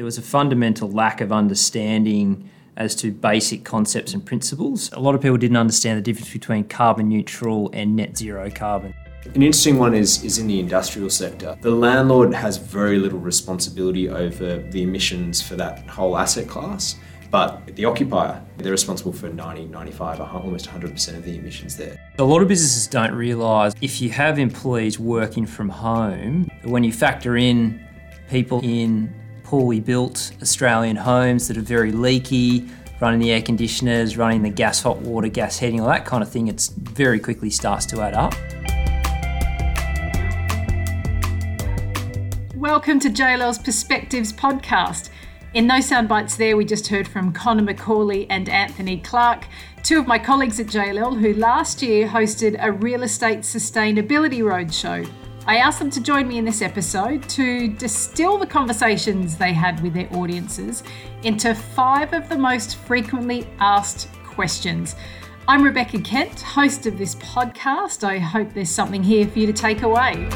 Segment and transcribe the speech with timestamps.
[0.00, 4.90] there was a fundamental lack of understanding as to basic concepts and principles.
[4.94, 8.94] A lot of people didn't understand the difference between carbon neutral and net zero carbon.
[9.26, 11.54] An interesting one is, is in the industrial sector.
[11.60, 16.96] The landlord has very little responsibility over the emissions for that whole asset class,
[17.30, 21.98] but the occupier, they're responsible for 90, 95, almost 100% of the emissions there.
[22.18, 26.90] A lot of businesses don't realise if you have employees working from home, when you
[26.90, 27.86] factor in
[28.30, 29.19] people in
[29.50, 32.64] poorly built Australian homes that are very leaky,
[33.00, 36.30] running the air conditioners, running the gas, hot water, gas heating, all that kind of
[36.30, 38.32] thing, it very quickly starts to add up.
[42.54, 45.08] Welcome to JLL's Perspectives podcast.
[45.52, 49.46] In those Sound Bites there, we just heard from Connor McCauley and Anthony Clark,
[49.82, 55.10] two of my colleagues at JLL who last year hosted a real estate sustainability roadshow
[55.46, 59.82] I asked them to join me in this episode to distill the conversations they had
[59.82, 60.82] with their audiences
[61.22, 64.96] into five of the most frequently asked questions.
[65.48, 68.04] I'm Rebecca Kent, host of this podcast.
[68.04, 70.28] I hope there's something here for you to take away.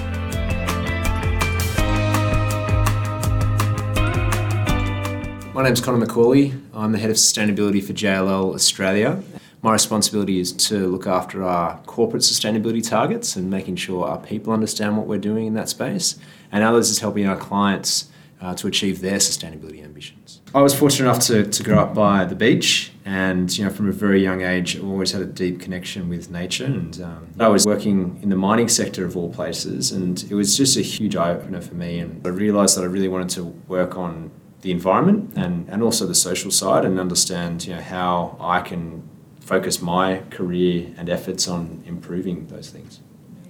[5.53, 6.59] My name's Connor McCauley.
[6.73, 9.23] I'm the head of sustainability for JLL Australia.
[9.65, 14.53] My responsibility is to look after our corporate sustainability targets and making sure our people
[14.53, 16.19] understand what we're doing in that space,
[16.53, 18.11] and others is helping our clients
[18.43, 20.43] uh, to achieve their sustainability ambitions.
[20.55, 23.89] I was fortunate enough to, to grow up by the beach, and you know, from
[23.89, 26.67] a very young age, I've always had a deep connection with nature.
[26.67, 30.59] And um, I was working in the mining sector of all places, and it was
[30.59, 32.01] just a huge eye opener for me.
[32.01, 36.06] And I realised that I really wanted to work on the environment and, and also
[36.06, 39.09] the social side, and understand you know how I can
[39.45, 43.00] focus my career and efforts on improving those things.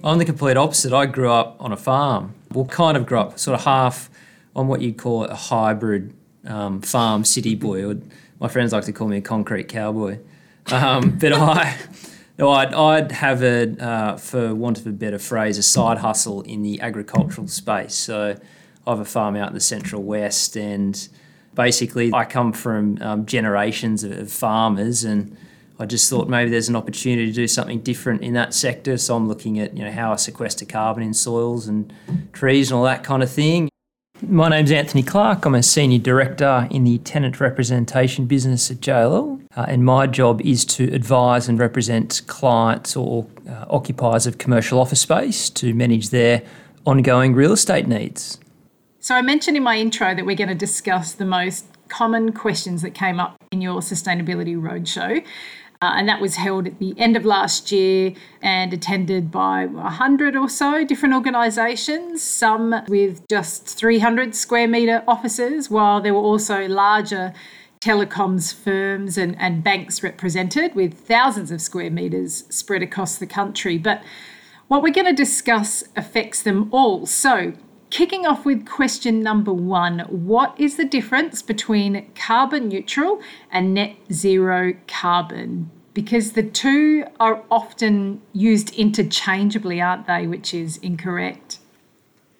[0.03, 0.93] I'm the complete opposite.
[0.93, 2.35] I grew up on a farm.
[2.51, 4.09] Well, kind of grew up sort of half
[4.55, 6.13] on what you'd call a hybrid
[6.45, 7.85] um, farm city boy.
[7.85, 7.95] Or
[8.39, 10.19] my friends like to call me a concrete cowboy.
[10.71, 11.77] Um, but I,
[12.37, 16.41] no, I'd, I'd have a, uh, for want of a better phrase, a side hustle
[16.41, 17.95] in the agricultural space.
[17.95, 18.35] So
[18.85, 21.07] I have a farm out in the central west, and
[21.55, 25.35] basically I come from um, generations of farmers and
[25.77, 28.97] I just thought maybe there's an opportunity to do something different in that sector.
[28.97, 31.93] So I'm looking at you know how I sequester carbon in soils and
[32.33, 33.69] trees and all that kind of thing.
[34.21, 35.43] My name's Anthony Clark.
[35.45, 40.41] I'm a senior director in the tenant representation business at JLL, uh, and my job
[40.41, 46.11] is to advise and represent clients or uh, occupiers of commercial office space to manage
[46.11, 46.43] their
[46.85, 48.39] ongoing real estate needs.
[48.99, 52.81] So I mentioned in my intro that we're going to discuss the most common questions
[52.81, 55.23] that came up in your sustainability roadshow.
[55.85, 60.35] Uh, and that was held at the end of last year and attended by 100
[60.35, 66.67] or so different organisations, some with just 300 square metre offices, while there were also
[66.67, 67.33] larger
[67.81, 73.77] telecoms firms and, and banks represented with thousands of square metres spread across the country.
[73.77, 74.01] But
[74.67, 77.05] what we're going to discuss affects them all.
[77.05, 77.53] So,
[77.89, 83.95] Kicking off with question number one What is the difference between carbon neutral and net
[84.11, 85.69] zero carbon?
[85.93, 90.27] Because the two are often used interchangeably, aren't they?
[90.27, 91.59] Which is incorrect.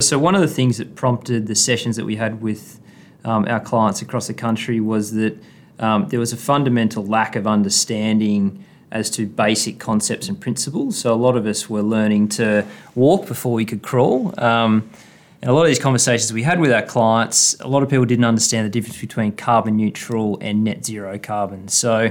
[0.00, 2.80] So, one of the things that prompted the sessions that we had with
[3.24, 5.38] um, our clients across the country was that
[5.78, 10.98] um, there was a fundamental lack of understanding as to basic concepts and principles.
[10.98, 14.34] So, a lot of us were learning to walk before we could crawl.
[14.38, 14.90] Um,
[15.46, 18.04] and a lot of these conversations we had with our clients, a lot of people
[18.04, 21.68] didn't understand the difference between carbon neutral and net zero carbon.
[21.68, 22.10] So,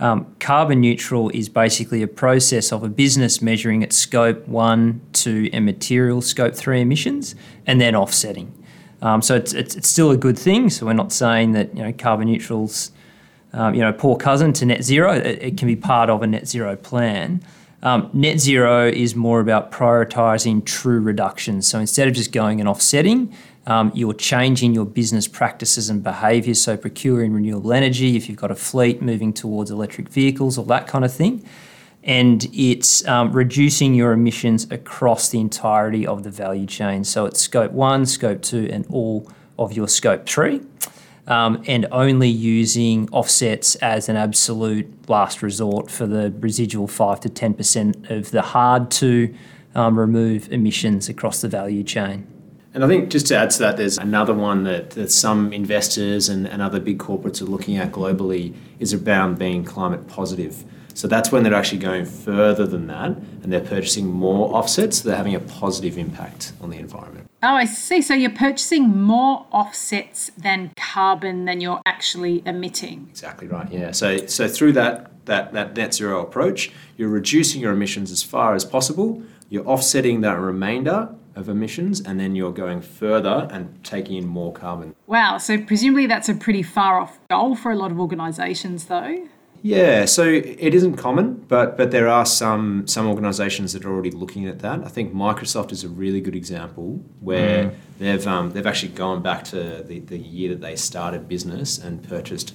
[0.00, 5.48] um, carbon neutral is basically a process of a business measuring its scope one, two,
[5.54, 7.34] and material scope three emissions,
[7.66, 8.52] and then offsetting.
[9.00, 10.68] Um, so it's, it's, it's, still a good thing.
[10.68, 12.92] So we're not saying that you know carbon neutral's
[13.54, 15.14] um, you know poor cousin to net zero.
[15.14, 17.42] It, it, can be part of a net zero plan.
[17.84, 21.68] Um, net zero is more about prioritizing true reductions.
[21.68, 23.34] So instead of just going and offsetting,
[23.66, 26.62] um, you're changing your business practices and behaviors.
[26.62, 30.86] So procuring renewable energy, if you've got a fleet moving towards electric vehicles, or that
[30.86, 31.46] kind of thing.
[32.02, 37.04] And it's um, reducing your emissions across the entirety of the value chain.
[37.04, 40.62] So it's scope one, scope two, and all of your scope three
[41.26, 47.28] um, and only using offsets as an absolute last resort for the residual 5 to
[47.28, 49.34] 10% of the hard to
[49.74, 52.26] um, remove emissions across the value chain.
[52.74, 56.28] And I think just to add to that, there's another one that, that some investors
[56.28, 60.64] and, and other big corporates are looking at globally is around being climate positive.
[60.94, 63.10] So that's when they're actually going further than that
[63.42, 64.98] and they're purchasing more offsets.
[64.98, 67.28] So they're having a positive impact on the environment.
[67.42, 68.00] Oh, I see.
[68.00, 73.08] So you're purchasing more offsets than carbon than you're actually emitting.
[73.10, 73.70] Exactly right.
[73.70, 73.90] Yeah.
[73.90, 78.54] So so through that that that net zero approach, you're reducing your emissions as far
[78.54, 79.22] as possible.
[79.50, 84.52] You're offsetting that remainder of emissions, and then you're going further and taking in more
[84.52, 84.94] carbon.
[85.06, 85.38] Wow.
[85.38, 89.28] So presumably that's a pretty far off goal for a lot of organisations, though.
[89.66, 94.10] Yeah, so it isn't common, but but there are some some organisations that are already
[94.10, 94.84] looking at that.
[94.84, 97.74] I think Microsoft is a really good example where mm.
[97.98, 102.06] they've um, they've actually gone back to the, the year that they started business and
[102.06, 102.52] purchased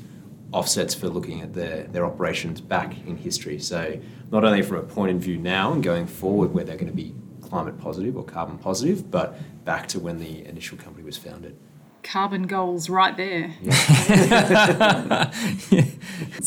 [0.52, 3.58] offsets for looking at their, their operations back in history.
[3.58, 6.92] So not only from a point of view now and going forward where they're going
[6.92, 9.36] to be climate positive or carbon positive, but
[9.66, 11.58] back to when the initial company was founded
[12.04, 13.54] carbon goals right there.
[13.62, 13.72] Yeah.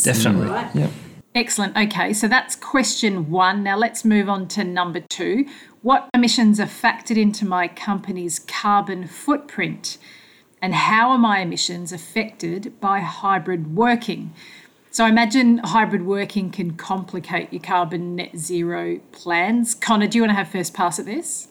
[0.03, 0.47] Definitely.
[0.47, 0.75] Right.
[0.75, 0.91] Yeah.
[1.35, 1.77] Excellent.
[1.77, 3.63] Okay, so that's question one.
[3.63, 5.47] Now let's move on to number two.
[5.81, 9.97] What emissions are factored into my company's carbon footprint?
[10.61, 14.35] And how are my emissions affected by hybrid working?
[14.91, 19.75] So I imagine hybrid working can complicate your carbon net zero plans.
[19.75, 21.49] Connor, do you want to have first pass at this?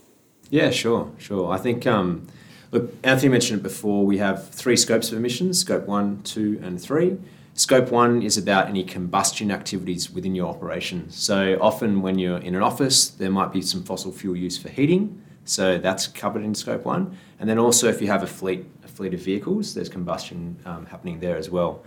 [0.51, 1.51] Yeah, sure, sure.
[1.51, 2.27] I think um,
[2.71, 4.05] Look, Anthony mentioned it before.
[4.05, 7.17] We have three scopes of emissions scope one, two, and three.
[7.53, 11.09] Scope one is about any combustion activities within your operation.
[11.09, 14.69] So often when you're in an office, there might be some fossil fuel use for
[14.69, 15.21] heating.
[15.43, 17.17] So that's covered in scope one.
[17.39, 20.85] And then also if you have a fleet, a fleet of vehicles, there's combustion um,
[20.85, 21.83] happening there as well.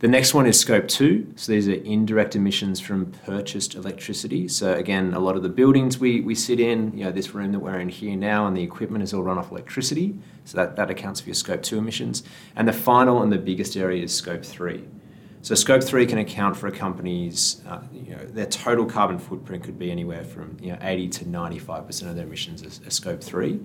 [0.00, 1.32] The next one is scope two.
[1.34, 4.46] So these are indirect emissions from purchased electricity.
[4.46, 7.50] So again, a lot of the buildings we, we sit in, you know, this room
[7.50, 10.16] that we're in here now and the equipment is all run off electricity.
[10.44, 12.22] So that, that accounts for your scope two emissions.
[12.54, 14.84] And the final and the biggest area is scope three.
[15.42, 19.64] So scope three can account for a company's, uh, you know, their total carbon footprint
[19.64, 23.60] could be anywhere from you know 80 to 95% of their emissions are, scope three,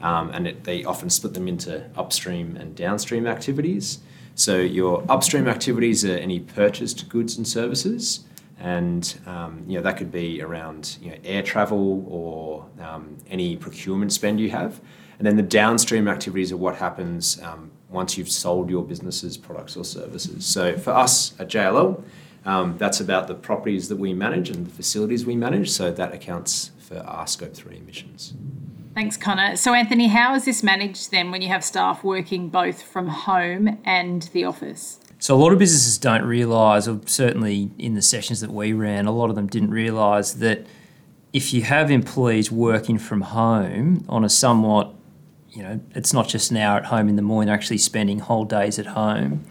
[0.00, 4.00] um, and it, they often split them into upstream and downstream activities.
[4.38, 8.20] So your upstream activities are any purchased goods and services,
[8.60, 13.56] and um, you know that could be around you know, air travel or um, any
[13.56, 14.80] procurement spend you have.
[15.18, 19.76] And then the downstream activities are what happens um, once you've sold your business's products
[19.76, 20.46] or services.
[20.46, 22.00] So for us at JLL,
[22.44, 25.68] um, that's about the properties that we manage and the facilities we manage.
[25.68, 28.34] So that accounts for our scope three emissions.
[28.98, 29.54] Thanks, Connor.
[29.54, 33.78] So, Anthony, how is this managed then when you have staff working both from home
[33.84, 34.98] and the office?
[35.20, 39.06] So, a lot of businesses don't realise, or certainly in the sessions that we ran,
[39.06, 40.66] a lot of them didn't realise that
[41.32, 44.92] if you have employees working from home on a somewhat,
[45.50, 48.18] you know, it's not just an hour at home in the morning, they're actually spending
[48.18, 49.44] whole days at home,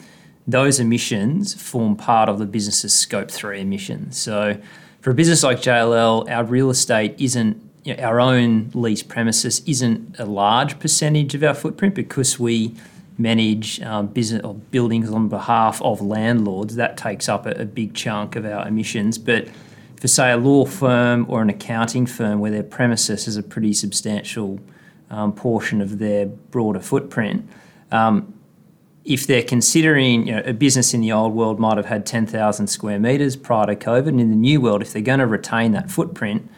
[0.45, 4.17] those emissions form part of the business's scope three emissions.
[4.17, 4.59] So,
[4.99, 9.61] for a business like JLL, our real estate isn't you know, our own lease premises
[9.65, 12.75] isn't a large percentage of our footprint because we
[13.17, 16.75] manage um, business or buildings on behalf of landlords.
[16.75, 19.17] That takes up a, a, big chunk of our emissions.
[19.17, 19.47] But
[20.01, 23.71] for say a law firm or an accounting firm where their premises is a pretty
[23.71, 24.59] substantial
[25.09, 27.47] um, portion of their broader footprint,
[27.93, 28.33] um,
[29.05, 32.67] if they're considering, you know, a business in the old world might have had 10,000
[32.67, 35.71] square metres prior to COVID, and in the new world, if they're going to retain
[35.71, 36.49] that footprint,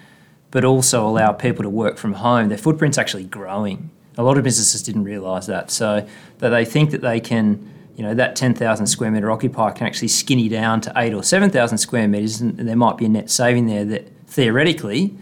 [0.51, 3.89] but also allow people to work from home, their footprint's actually growing.
[4.17, 5.71] A lot of businesses didn't realise that.
[5.71, 6.07] So
[6.39, 10.07] that they think that they can, you know, that 10,000 square metre occupier can actually
[10.07, 13.67] skinny down to eight or 7,000 square metres and there might be a net saving
[13.67, 15.15] there that theoretically,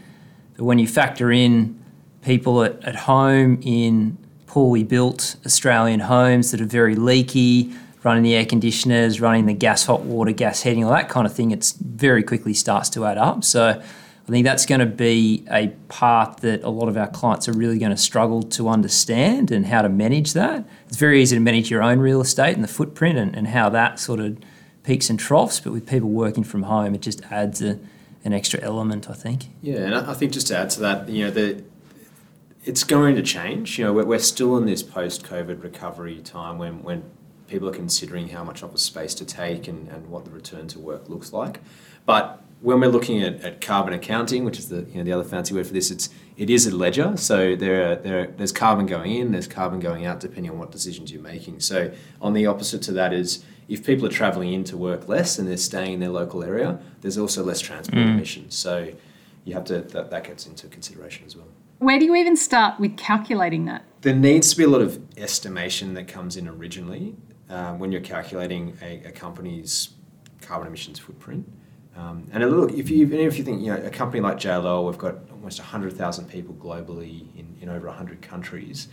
[0.56, 1.80] but when you factor in
[2.22, 7.74] people at, at home in poorly built Australian homes that are very leaky,
[8.04, 11.34] running the air conditioners, running the gas, hot water, gas heating, all that kind of
[11.34, 13.44] thing, it's very quickly starts to add up.
[13.44, 13.82] So
[14.28, 17.54] I think that's going to be a part that a lot of our clients are
[17.54, 20.68] really going to struggle to understand and how to manage that.
[20.88, 23.70] It's very easy to manage your own real estate and the footprint and, and how
[23.70, 24.38] that sort of
[24.84, 27.80] peaks and troughs, but with people working from home, it just adds a,
[28.26, 29.46] an extra element, I think.
[29.62, 31.64] Yeah, and I think just to add to that, you know, the,
[32.66, 33.80] it's going to change.
[33.80, 37.04] You know, we're, we're still in this post-COVID recovery time when, when
[37.48, 40.80] people are considering how much office space to take and, and what the return to
[40.80, 41.62] work looks like.
[42.06, 45.24] But when we're looking at, at carbon accounting, which is the you know the other
[45.24, 47.18] fancy word for this, it's it is a ledger.
[47.18, 50.60] So there are, there are, there's carbon going in, there's carbon going out, depending on
[50.60, 51.60] what decisions you're making.
[51.60, 55.40] So on the opposite to that is if people are travelling in to work less
[55.40, 58.10] and they're staying in their local area, there's also less transport mm.
[58.10, 58.56] emissions.
[58.56, 58.94] So
[59.46, 61.48] you have to that, that gets into consideration as well.
[61.80, 63.84] Where do you even start with calculating that?
[64.02, 67.16] There needs to be a lot of estimation that comes in originally
[67.50, 69.90] uh, when you're calculating a, a company's
[70.42, 71.48] carbon emissions footprint.
[71.98, 74.98] Um, and look, if you if you think you know a company like JLL, we've
[74.98, 78.88] got almost 100,000 people globally in, in over 100 countries.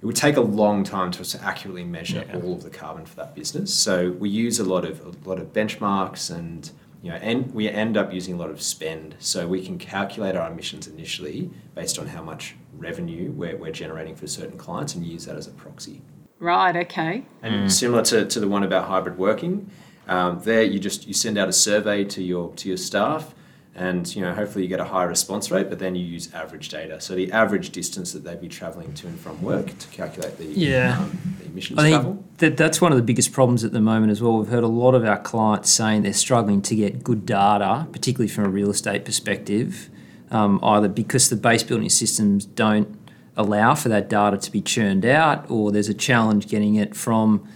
[0.00, 2.36] It would take a long time to accurately measure yeah.
[2.36, 3.74] all of the carbon for that business.
[3.74, 6.70] So we use a lot of a lot of benchmarks and
[7.02, 9.16] you know, and we end up using a lot of spend.
[9.18, 14.16] So we can calculate our emissions initially based on how much revenue we're, we're generating
[14.16, 16.02] for certain clients and use that as a proxy.
[16.40, 16.74] Right.
[16.76, 17.24] Okay.
[17.42, 17.70] And mm.
[17.70, 19.70] similar to, to the one about hybrid working,
[20.08, 23.34] um, there you just you send out a survey to your to your staff
[23.74, 26.68] and you know hopefully you get a high response rate but then you use average
[26.68, 27.00] data.
[27.00, 30.46] So the average distance that they'd be traveling to and from work to calculate the,
[30.46, 30.98] yeah.
[30.98, 32.24] um, the emissions I think travel.
[32.38, 34.38] that, that's one of the biggest problems at the moment as well.
[34.38, 38.28] We've heard a lot of our clients saying they're struggling to get good data particularly
[38.28, 39.88] from a real estate perspective
[40.30, 42.98] um, either because the base building systems don't
[43.36, 47.46] allow for that data to be churned out or there's a challenge getting it from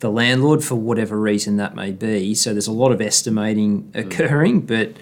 [0.00, 4.06] the landlord for whatever reason that may be so there's a lot of estimating mm.
[4.06, 4.66] occurring mm.
[4.66, 4.96] but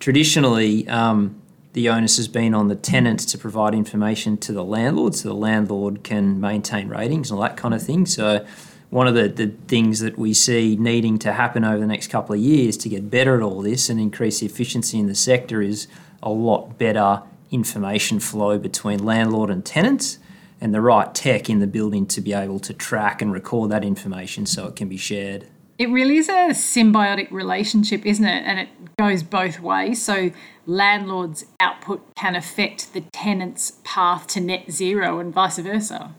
[0.00, 1.40] traditionally, um,
[1.72, 5.34] the onus has been on the tenant to provide information to the landlord so the
[5.34, 8.06] landlord can maintain ratings and all that kind of thing.
[8.06, 8.44] So,
[8.90, 12.34] one of the, the things that we see needing to happen over the next couple
[12.34, 15.60] of years to get better at all this and increase the efficiency in the sector
[15.60, 15.88] is
[16.22, 20.18] a lot better information flow between landlord and tenants
[20.60, 23.84] and the right tech in the building to be able to track and record that
[23.84, 25.46] information so it can be shared.
[25.78, 28.42] It really is a symbiotic relationship, isn't it?
[28.44, 30.04] And it goes both ways.
[30.04, 30.32] So
[30.66, 36.14] landlord's output can affect the tenant's path to net zero and vice versa.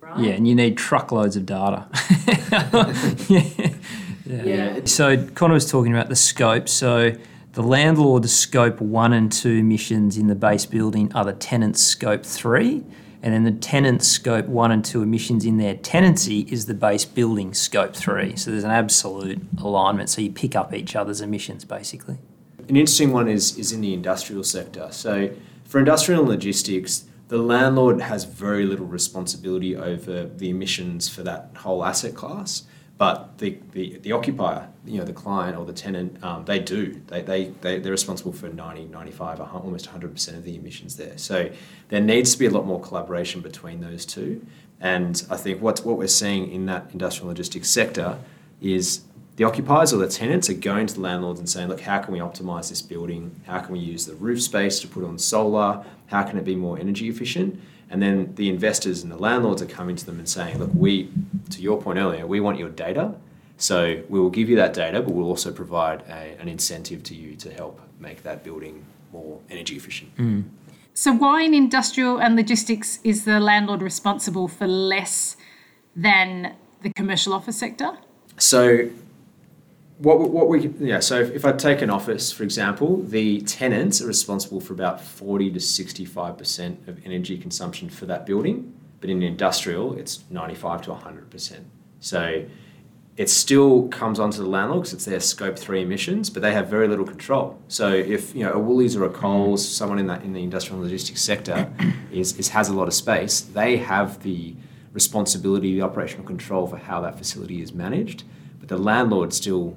[0.00, 0.20] Right.
[0.20, 1.86] Yeah, and you need truckloads of data.
[3.28, 3.70] yeah.
[4.24, 4.42] Yeah.
[4.44, 4.80] yeah.
[4.84, 6.68] So Connor was talking about the scope.
[6.68, 7.12] So
[7.52, 12.24] the landlord's scope one and two emissions in the base building are the tenant's scope
[12.24, 12.84] three
[13.22, 17.04] and then the tenant scope one and two emissions in their tenancy is the base
[17.04, 18.36] building scope three.
[18.36, 20.08] So there's an absolute alignment.
[20.10, 22.18] So you pick up each other's emissions basically.
[22.68, 24.88] An interesting one is is in the industrial sector.
[24.90, 25.30] So
[25.64, 31.84] for industrial logistics, the landlord has very little responsibility over the emissions for that whole
[31.84, 32.62] asset class.
[32.98, 37.00] But the, the, the occupier, you know, the client or the tenant, um, they do.
[37.06, 41.16] They, they, they, they're responsible for 90, 95, almost 100% of the emissions there.
[41.16, 41.50] So
[41.90, 44.44] there needs to be a lot more collaboration between those two.
[44.80, 48.18] And I think what, what we're seeing in that industrial logistics sector
[48.60, 49.02] is
[49.36, 52.12] the occupiers or the tenants are going to the landlords and saying, look, how can
[52.12, 53.40] we optimize this building?
[53.46, 55.84] How can we use the roof space to put on solar?
[56.06, 57.60] How can it be more energy efficient?
[57.90, 61.10] And then the investors and the landlords are coming to them and saying, look, we,
[61.50, 63.14] to your point earlier, we want your data.
[63.56, 67.14] So we will give you that data, but we'll also provide a, an incentive to
[67.14, 70.14] you to help make that building more energy efficient.
[70.16, 70.44] Mm.
[70.94, 75.36] So, why in industrial and logistics is the landlord responsible for less
[75.94, 77.96] than the commercial office sector?
[78.36, 78.90] So,
[79.98, 84.00] what, what we yeah so if, if I take an office for example, the tenants
[84.00, 88.72] are responsible for about forty to sixty five percent of energy consumption for that building,
[89.00, 91.66] but in industrial it's ninety five to hundred percent.
[92.00, 92.44] So
[93.16, 96.68] it still comes onto the landlord because it's their scope three emissions, but they have
[96.68, 97.60] very little control.
[97.66, 100.80] So if you know a Woolies or a Coles, someone in that in the industrial
[100.80, 101.68] and logistics sector,
[102.12, 104.54] is, is has a lot of space, they have the
[104.92, 108.22] responsibility, the operational control for how that facility is managed.
[108.60, 109.76] But the landlord still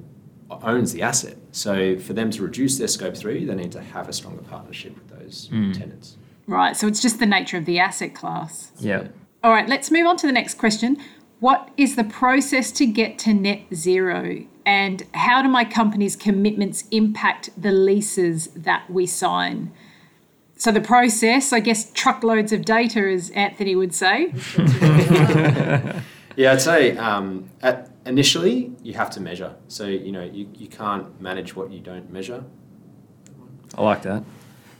[0.63, 1.37] owns the asset.
[1.51, 4.95] So for them to reduce their scope three, they need to have a stronger partnership
[4.95, 5.77] with those mm.
[5.77, 6.17] tenants.
[6.47, 6.75] Right.
[6.75, 8.71] So it's just the nature of the asset class.
[8.79, 9.07] Yeah.
[9.43, 9.67] All right.
[9.67, 10.97] Let's move on to the next question.
[11.39, 14.45] What is the process to get to net zero?
[14.65, 19.71] And how do my company's commitments impact the leases that we sign?
[20.55, 24.31] So the process, I guess, truckloads of data, as Anthony would say.
[26.35, 29.55] yeah, I'd say um, at initially you have to measure.
[29.67, 32.43] So you know you, you can't manage what you don't measure.
[33.75, 34.23] I like that.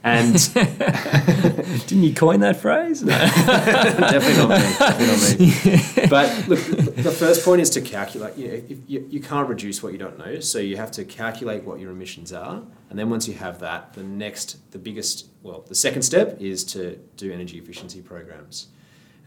[0.04, 3.02] And didn't you coin that phrase?
[3.02, 4.56] definitely not me.
[4.78, 6.08] Definitely not me.
[6.08, 6.58] But look,
[6.96, 8.36] the first point is to calculate.
[8.36, 11.62] You, know, you, you can't reduce what you don't know, so you have to calculate
[11.62, 15.64] what your emissions are, and then once you have that, the next, the biggest, well,
[15.68, 18.68] the second step is to do energy efficiency programs.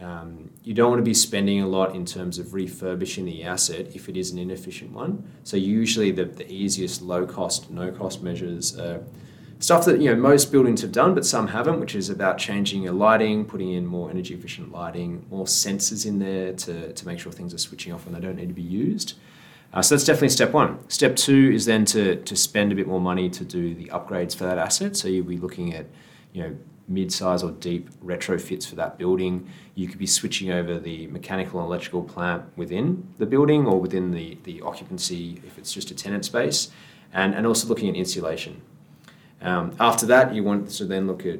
[0.01, 3.87] Um, you don't want to be spending a lot in terms of refurbishing the asset
[3.95, 5.23] if it is an inefficient one.
[5.43, 9.01] So usually the, the easiest low cost, no cost measures are
[9.59, 12.83] stuff that you know most buildings have done, but some haven't, which is about changing
[12.83, 17.19] your lighting, putting in more energy efficient lighting, more sensors in there to, to make
[17.19, 19.13] sure things are switching off when they don't need to be used.
[19.73, 20.77] Uh, so that's definitely step one.
[20.89, 24.35] Step two is then to, to spend a bit more money to do the upgrades
[24.35, 24.95] for that asset.
[24.95, 25.85] So you'll be looking at,
[26.31, 26.55] you know,
[26.87, 29.49] mid-size or deep retrofits for that building.
[29.73, 34.11] You could be switching over the mechanical and electrical plant within the building or within
[34.11, 36.69] the, the occupancy if it's just a tenant space.
[37.15, 38.61] and, and also looking at insulation.
[39.41, 41.39] Um, after that, you want to then look at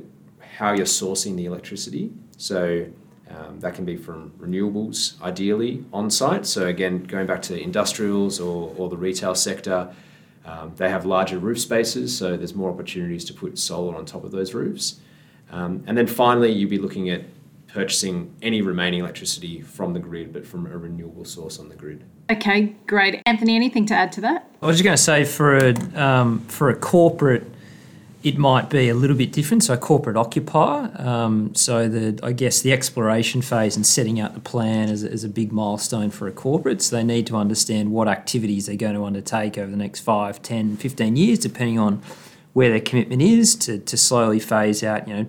[0.58, 2.12] how you're sourcing the electricity.
[2.38, 2.88] So
[3.30, 6.46] um, that can be from renewables, ideally on site.
[6.46, 9.94] So, again, going back to industrials or, or the retail sector,
[10.46, 14.24] um, they have larger roof spaces, so there's more opportunities to put solar on top
[14.24, 15.00] of those roofs.
[15.52, 17.24] Um, and then finally, you'd be looking at
[17.68, 22.04] purchasing any remaining electricity from the grid, but from a renewable source on the grid.
[22.32, 23.22] Okay, great.
[23.26, 24.50] Anthony, anything to add to that?
[24.62, 27.44] I was just going to say for a um, for a corporate
[28.26, 29.64] it might be a little bit different.
[29.64, 30.92] So, corporate occupier.
[30.98, 35.24] Um, so, the I guess the exploration phase and setting out the plan is, is
[35.24, 36.82] a big milestone for a corporate.
[36.82, 40.42] So, they need to understand what activities they're going to undertake over the next 5,
[40.42, 42.02] 10, 15 years, depending on
[42.56, 45.26] where their commitment is to, to slowly phase out, you know,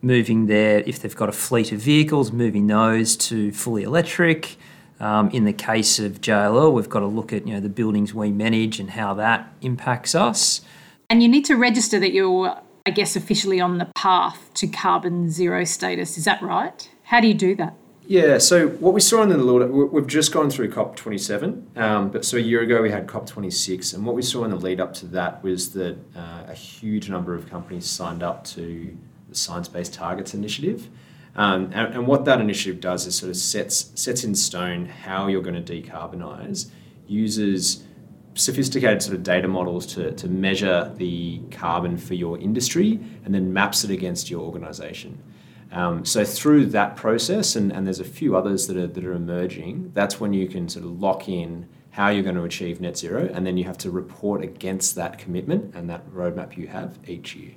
[0.00, 4.56] moving their, if they've got a fleet of vehicles, moving those to fully electric.
[4.98, 8.14] Um, in the case of JLL, we've got to look at, you know, the buildings
[8.14, 10.62] we manage and how that impacts us.
[11.10, 15.30] And you need to register that you're, I guess, officially on the path to carbon
[15.30, 16.16] zero status.
[16.16, 16.88] Is that right?
[17.04, 17.74] How do you do that?
[18.10, 22.10] Yeah, so what we saw in the lead, up, we've just gone through COP27, um,
[22.10, 24.80] but so a year ago we had COP26, and what we saw in the lead
[24.80, 28.96] up to that was that uh, a huge number of companies signed up to
[29.28, 30.88] the Science Based Targets Initiative.
[31.36, 35.28] Um, and, and, what that initiative does is sort of sets sets in stone how
[35.28, 36.68] you're going to decarbonise,
[37.06, 37.84] uses
[38.34, 43.52] sophisticated sort of data models to, to measure the carbon for your industry and then
[43.52, 45.22] maps it against your organization.
[45.72, 49.12] Um, so through that process, and, and there's a few others that are, that are
[49.12, 52.96] emerging, that's when you can sort of lock in how you're going to achieve net
[52.96, 56.98] zero, and then you have to report against that commitment and that roadmap you have
[57.06, 57.52] each year.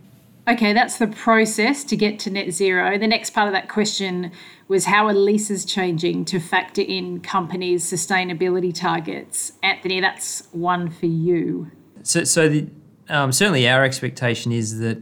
[0.47, 2.97] Okay, that's the process to get to net zero.
[2.97, 4.31] The next part of that question
[4.67, 9.53] was how are leases changing to factor in companies' sustainability targets?
[9.63, 11.71] Anthony, that's one for you.
[12.01, 12.67] So, so the,
[13.07, 15.01] um, certainly our expectation is that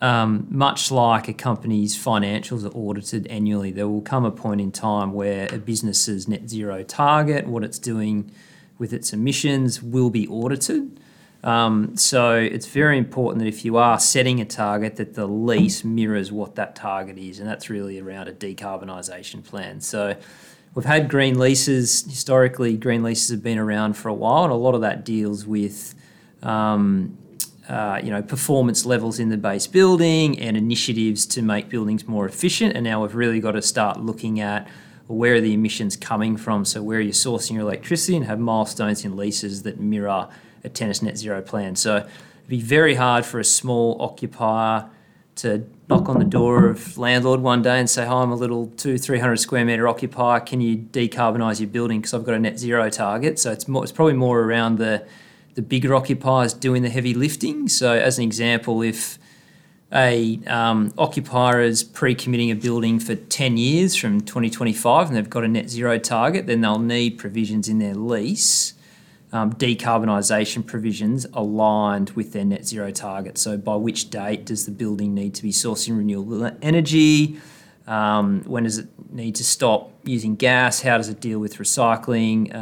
[0.00, 4.72] um, much like a company's financials are audited annually, there will come a point in
[4.72, 8.30] time where a business's net zero target, what it's doing
[8.78, 10.98] with its emissions, will be audited.
[11.42, 15.84] Um, so it's very important that if you are setting a target, that the lease
[15.84, 19.80] mirrors what that target is, and that's really around a decarbonisation plan.
[19.80, 20.16] So
[20.74, 22.76] we've had green leases historically.
[22.76, 25.94] Green leases have been around for a while, and a lot of that deals with.
[26.42, 27.18] Um,
[27.70, 32.26] uh, you know, performance levels in the base building and initiatives to make buildings more
[32.26, 32.74] efficient.
[32.74, 34.68] And now we've really got to start looking at
[35.06, 36.64] well, where are the emissions coming from?
[36.64, 40.28] So where are you sourcing your electricity and have milestones in leases that mirror
[40.64, 41.76] a tennis net zero plan.
[41.76, 42.08] So it'd
[42.48, 44.86] be very hard for a small occupier
[45.36, 48.66] to knock on the door of landlord one day and say, "Hi, I'm a little
[48.76, 50.40] two, three hundred square meter occupier.
[50.40, 53.82] Can you decarbonise your building because I've got a net zero target?" So it's more,
[53.82, 55.06] it's probably more around the
[55.54, 57.68] the bigger occupiers doing the heavy lifting.
[57.68, 59.18] So as an example, if
[59.92, 65.44] a um, occupier is pre-committing a building for 10 years from 2025 and they've got
[65.44, 68.74] a net zero target, then they'll need provisions in their lease
[69.32, 73.38] um, decarbonisation provisions aligned with their net zero target.
[73.38, 77.38] So, by which date does the building need to be sourcing renewable energy?
[77.86, 80.80] Um, when does it need to stop using gas?
[80.80, 82.54] How does it deal with recycling?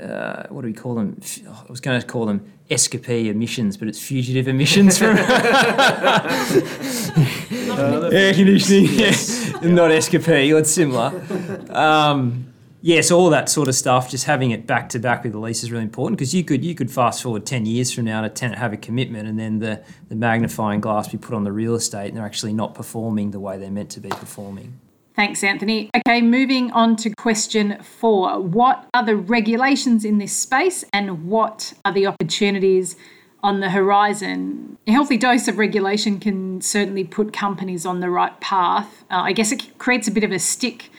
[0.00, 1.20] Uh, what do we call them?
[1.46, 5.16] I was going to call them escapee emissions, but it's fugitive emissions from
[8.12, 8.86] air conditioning.
[8.86, 9.50] Yes.
[9.50, 9.68] Yeah.
[9.68, 11.12] Not escapee, it's similar.
[11.76, 12.46] Um,
[12.82, 15.38] yeah, so all that sort of stuff, just having it back to back with the
[15.38, 18.22] lease is really important because you could you could fast forward ten years from now
[18.22, 21.52] to tenant have a commitment and then the, the magnifying glass be put on the
[21.52, 24.80] real estate and they're actually not performing the way they're meant to be performing.
[25.16, 25.90] Thanks, Anthony.
[25.96, 28.40] Okay, moving on to question four.
[28.40, 32.96] What are the regulations in this space and what are the opportunities
[33.42, 34.78] on the horizon?
[34.86, 39.04] A healthy dose of regulation can certainly put companies on the right path.
[39.10, 40.90] Uh, I guess it creates a bit of a stick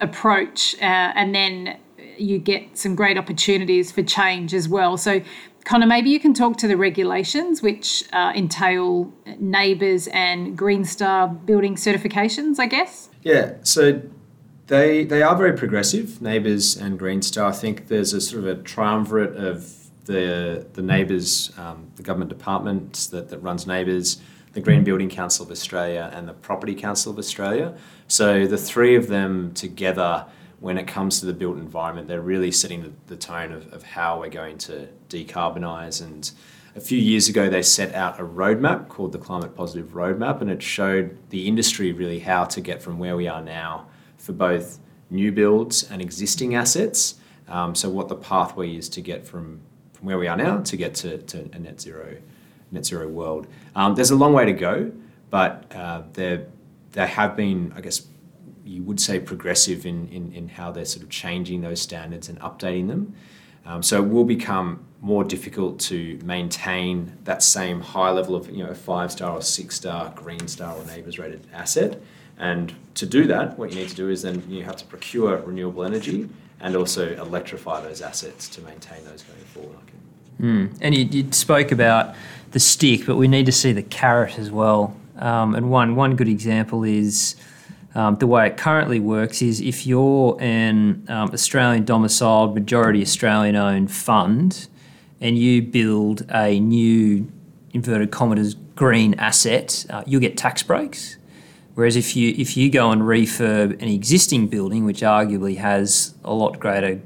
[0.00, 1.76] approach, uh, and then
[2.16, 4.96] you get some great opportunities for change as well.
[4.96, 5.20] So,
[5.64, 11.28] Connor, maybe you can talk to the regulations which uh, entail NABERS and Green Star
[11.28, 13.07] building certifications, I guess.
[13.22, 14.00] Yeah, so
[14.68, 17.48] they they are very progressive, NABERS and Green Star.
[17.48, 22.30] I think there's a sort of a triumvirate of the the NABERS, um, the government
[22.30, 24.18] department that, that runs NABERS,
[24.52, 27.76] the Green Building Council of Australia, and the Property Council of Australia.
[28.06, 30.26] So the three of them together,
[30.60, 33.82] when it comes to the built environment, they're really setting the, the tone of, of
[33.82, 36.02] how we're going to decarbonise.
[36.02, 36.30] And
[36.78, 40.48] a few years ago, they set out a roadmap called the Climate Positive Roadmap, and
[40.48, 44.78] it showed the industry really how to get from where we are now for both
[45.10, 47.16] new builds and existing assets.
[47.48, 49.60] Um, so what the pathway is to get from
[49.92, 52.16] from where we are now to get to, to a net zero
[52.70, 53.48] net zero world.
[53.74, 54.92] Um, there's a long way to go,
[55.30, 56.46] but uh, they
[56.94, 58.06] have been, I guess,
[58.64, 62.38] you would say progressive in, in, in how they're sort of changing those standards and
[62.38, 63.14] updating them.
[63.66, 68.64] Um, so it will become more difficult to maintain that same high level of you
[68.64, 72.00] know a five star or six star green star or NABERS rated asset.
[72.38, 75.36] And to do that, what you need to do is then you have to procure
[75.38, 76.28] renewable energy
[76.60, 79.78] and also electrify those assets to maintain those going forward.
[80.40, 80.78] Mm.
[80.80, 82.14] And you, you, spoke about
[82.52, 84.96] the stick, but we need to see the carrot as well.
[85.16, 87.34] Um, and one one good example is
[87.98, 93.56] um, the way it currently works is if you're an um, Australian domiciled, majority Australian
[93.56, 94.68] owned fund,
[95.20, 97.28] and you build a new
[97.74, 101.16] inverted commas green asset, uh, you'll get tax breaks.
[101.74, 106.32] Whereas if you if you go and refurb an existing building, which arguably has a
[106.32, 107.00] lot greater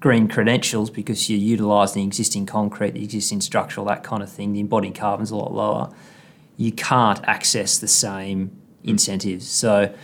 [0.00, 4.52] green credentials because you're utilising the existing concrete, the existing structural, that kind of thing,
[4.52, 5.90] the embodied carbon's a lot lower.
[6.58, 9.48] You can't access the same incentives.
[9.48, 9.94] So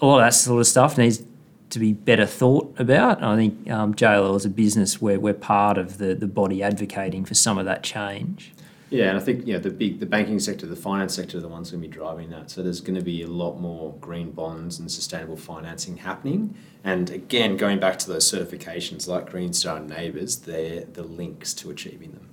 [0.00, 1.22] all of that sort of stuff needs
[1.70, 3.22] to be better thought about.
[3.22, 7.24] I think um, JLL is a business where we're part of the, the body advocating
[7.24, 8.52] for some of that change.
[8.90, 11.48] Yeah, and I think yeah, the big the banking sector, the finance sector, are the
[11.48, 12.50] ones going to be driving that.
[12.50, 16.54] So there's going to be a lot more green bonds and sustainable financing happening.
[16.84, 21.54] And again, going back to those certifications like Green Star and NABERS, they're the links
[21.54, 22.28] to achieving them.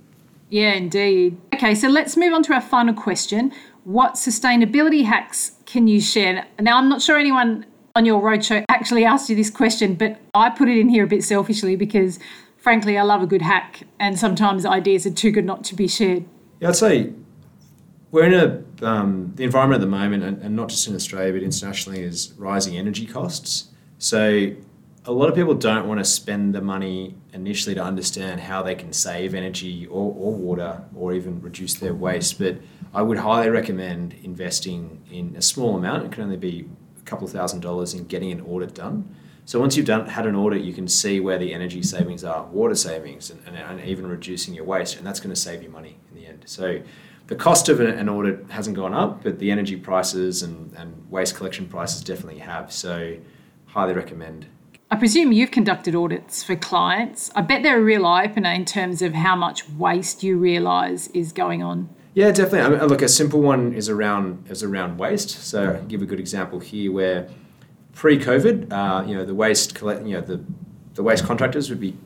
[0.50, 1.36] Yeah, indeed.
[1.54, 3.52] Okay, so let's move on to our final question.
[3.84, 6.46] What sustainability hacks can you share?
[6.60, 7.66] Now, I'm not sure anyone
[7.96, 11.06] on your roadshow actually asked you this question, but I put it in here a
[11.08, 12.18] bit selfishly because,
[12.56, 15.88] frankly, I love a good hack, and sometimes ideas are too good not to be
[15.88, 16.24] shared.
[16.60, 17.12] Yeah, I'd say
[18.12, 21.32] we're in a um, the environment at the moment, and, and, not just in Australia
[21.32, 23.68] but internationally, is rising energy costs.
[23.98, 24.52] So
[25.04, 28.74] a lot of people don't want to spend the money initially to understand how they
[28.74, 32.38] can save energy or, or water or even reduce their waste.
[32.38, 32.58] But
[32.94, 36.04] I would highly recommend investing in a small amount.
[36.06, 39.14] It can only be a couple of thousand dollars in getting an audit done.
[39.44, 42.44] So once you've done had an audit, you can see where the energy savings are,
[42.44, 45.68] water savings, and, and, and even reducing your waste, and that's going to save you
[45.68, 46.44] money in the end.
[46.46, 46.80] So
[47.26, 51.34] the cost of an audit hasn't gone up, but the energy prices and, and waste
[51.34, 52.72] collection prices definitely have.
[52.72, 53.16] So
[53.66, 54.46] highly recommend.
[54.90, 57.30] I presume you've conducted audits for clients.
[57.34, 61.06] I bet they're a real eye opener in terms of how much waste you realise
[61.08, 61.88] is going on.
[62.14, 62.60] Yeah, definitely.
[62.60, 65.30] I mean, look, a simple one is around is around waste.
[65.30, 67.28] So, I'll give a good example here where
[67.94, 70.44] pre-COVID, uh, you know, the waste collect, you know, the
[70.94, 71.96] the waste contractors would be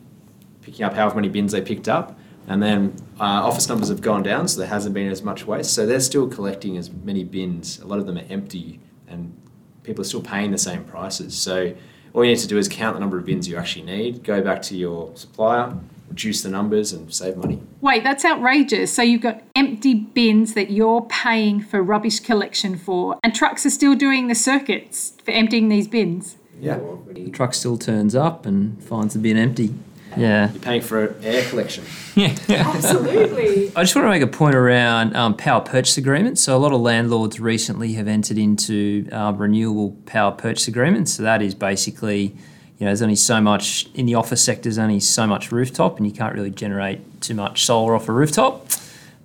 [0.62, 4.23] picking up however many bins they picked up, and then uh, office numbers have gone
[4.23, 5.73] down, so there hasn't been as much waste.
[5.73, 7.81] So they're still collecting as many bins.
[7.81, 9.37] A lot of them are empty, and
[9.83, 11.37] people are still paying the same prices.
[11.37, 11.75] So
[12.12, 14.23] all you need to do is count the number of bins you actually need.
[14.23, 15.77] Go back to your supplier,
[16.09, 17.61] reduce the numbers, and save money.
[17.81, 18.92] Wait, that's outrageous.
[18.92, 23.70] So you've got empty bins that you're paying for rubbish collection for, and trucks are
[23.70, 26.37] still doing the circuits for emptying these bins.
[26.61, 26.79] Yeah.
[27.09, 29.74] The truck still turns up and finds the bin empty.
[30.16, 30.52] Yeah.
[30.52, 31.85] You're paying for air collection.
[32.14, 32.35] yeah.
[32.48, 33.72] Absolutely.
[33.74, 36.42] I just want to make a point around um, power purchase agreements.
[36.42, 41.14] So, a lot of landlords recently have entered into uh, renewable power purchase agreements.
[41.14, 42.37] So, that is basically
[42.79, 44.64] you know, there's only so much in the office sector.
[44.64, 48.12] There's only so much rooftop, and you can't really generate too much solar off a
[48.12, 48.70] rooftop.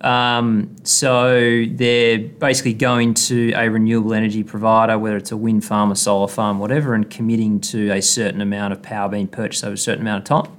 [0.02, 5.92] Um, so they're basically going to a renewable energy provider, whether it's a wind farm,
[5.92, 9.74] a solar farm, whatever, and committing to a certain amount of power being purchased over
[9.74, 10.58] a certain amount of time.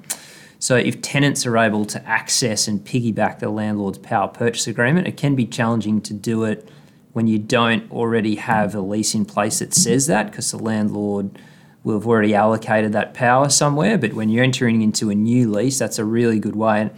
[0.60, 5.16] So if tenants are able to access and piggyback the landlord's power purchase agreement, it
[5.16, 6.68] can be challenging to do it
[7.12, 11.36] when you don't already have a lease in place that says that, because the landlord
[11.82, 13.98] will have already allocated that power somewhere.
[13.98, 16.82] But when you're entering into a new lease, that's a really good way.
[16.82, 16.90] And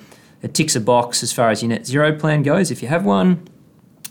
[0.44, 3.04] it ticks a box as far as your net zero plan goes, if you have
[3.04, 3.48] one.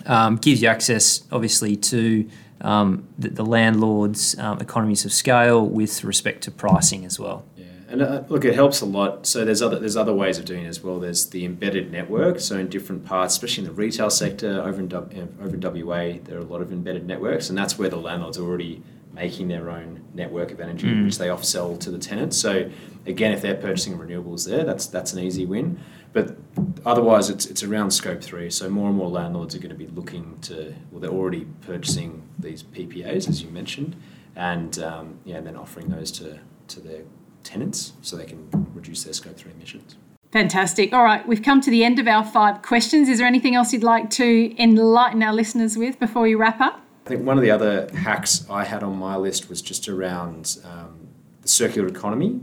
[0.05, 2.27] Um, gives you access, obviously, to
[2.59, 7.45] um, the, the, landlord's um, economies of scale with respect to pricing as well.
[7.55, 9.25] Yeah, and uh, look, it helps a lot.
[9.25, 10.99] So there's other there's other ways of doing it as well.
[10.99, 12.41] There's the embedded network.
[12.41, 16.37] So in different parts, especially in the retail sector, over in over in WA, there
[16.37, 18.81] are a lot of embedded networks, and that's where the landlords are already
[19.13, 21.05] making their own network of energy, mm.
[21.05, 22.35] which they off sell to the tenants.
[22.35, 22.69] So
[23.05, 25.79] again, if they're purchasing renewables there, that's that's an easy win.
[26.13, 26.38] But
[26.86, 28.49] otherwise, it's it's around scope three.
[28.49, 32.21] So more and more landlords are going to be looking to well, they're already purchasing
[32.39, 33.95] these PPAs as you mentioned,
[34.36, 37.02] and um, yeah, and then offering those to to their
[37.43, 39.95] tenants so they can reduce their scope three emissions.
[40.32, 40.93] Fantastic.
[40.93, 43.08] All right, we've come to the end of our five questions.
[43.08, 46.82] Is there anything else you'd like to enlighten our listeners with before we wrap up?
[47.06, 50.58] I think one of the other hacks I had on my list was just around
[50.63, 51.08] um,
[51.41, 52.39] the circular economy.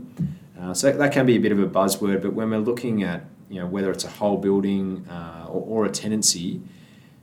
[0.57, 3.25] Uh, so that can be a bit of a buzzword, but when we're looking at
[3.51, 6.61] you know, whether it's a whole building uh, or, or, a tenancy,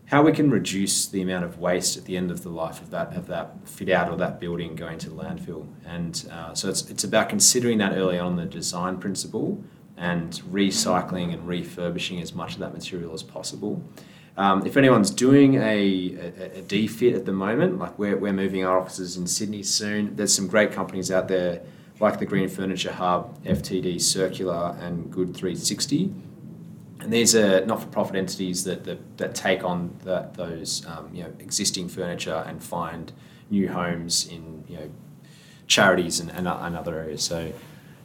[0.07, 2.91] how we can reduce the amount of waste at the end of the life of
[2.91, 5.67] that of that fit out or that building going to the landfill.
[5.87, 9.63] And uh, so it's it's about considering that early on the design principle
[9.97, 13.83] and recycling and refurbishing as much of that material as possible.
[14.37, 18.65] Um, if anyone's doing a, a, a DFIT at the moment, like we're, we're moving
[18.65, 21.63] our offices in Sydney soon, there's some great companies out there
[22.01, 26.13] like the Green Furniture Hub, FTD Circular, and Good 360.
[27.01, 31.33] And these are not-for-profit entities that, that, that take on that, those um, you know,
[31.39, 33.13] existing furniture and find
[33.51, 34.91] new homes in you know,
[35.67, 37.23] charities and, and, and other areas.
[37.23, 37.53] So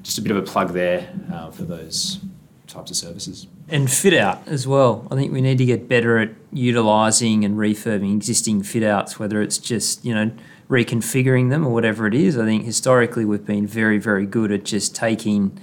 [0.03, 2.19] just a bit of a plug there uh, for those
[2.67, 3.47] types of services.
[3.69, 5.07] And fit out as well.
[5.09, 9.41] I think we need to get better at utilising and refurbing existing fit outs, whether
[9.41, 10.31] it's just, you know,
[10.73, 12.35] reconfiguring them or whatever it is.
[12.35, 15.57] I think historically we've been very, very good at just taking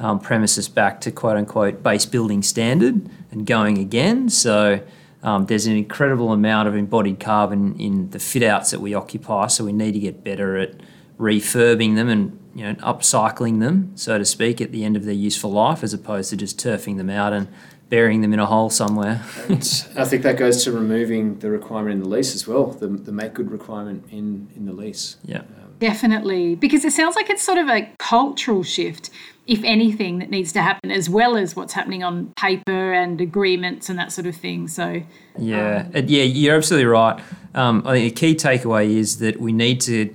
[0.00, 4.28] um, premises back to quote unquote base building standard and going again.
[4.28, 4.80] So
[5.22, 9.46] um, there's an incredible amount of embodied carbon in the fit outs that we occupy.
[9.46, 10.74] So we need to get better at
[11.16, 15.14] refurbing them and you know upcycling them, so to speak, at the end of their
[15.14, 17.48] useful life, as opposed to just turfing them out and
[17.88, 19.22] burying them in a hole somewhere.
[19.48, 23.12] I think that goes to removing the requirement in the lease as well, the, the
[23.12, 25.16] make good requirement in, in the lease.
[25.24, 25.38] Yeah.
[25.38, 29.10] Um, Definitely, because it sounds like it's sort of a cultural shift,
[29.46, 33.88] if anything, that needs to happen, as well as what's happening on paper and agreements
[33.88, 34.68] and that sort of thing.
[34.68, 35.02] So,
[35.38, 37.22] yeah, um, yeah, you're absolutely right.
[37.54, 40.12] Um, I think the key takeaway is that we need to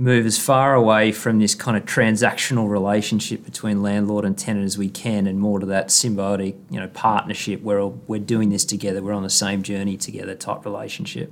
[0.00, 4.78] move as far away from this kind of transactional relationship between landlord and tenant as
[4.78, 9.02] we can and more to that symbiotic you know partnership where we're doing this together
[9.02, 11.30] we're on the same journey together type relationship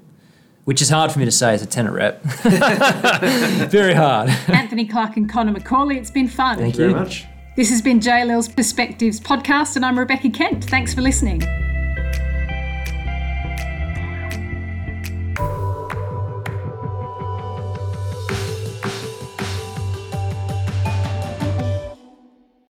[0.64, 2.22] which is hard for me to say as a tenant rep.
[3.70, 4.28] Very hard.
[4.48, 6.58] Anthony clark and connor mccauley it's been fun.
[6.58, 7.24] Thank you very much.
[7.56, 10.64] This has been jll's perspectives podcast and i'm rebecca kent.
[10.64, 11.42] Thanks for listening